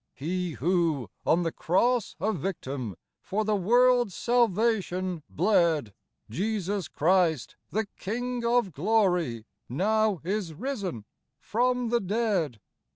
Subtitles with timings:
[0.15, 5.93] He who, on the cross a victim, For the world's salvation bled,
[6.27, 11.05] Jesus Christ the King of glory, Now is risen
[11.39, 12.59] from the dead.